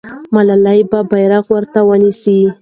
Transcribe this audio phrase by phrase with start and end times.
[0.33, 2.37] ملالۍ به بیرغ ورته نیسي.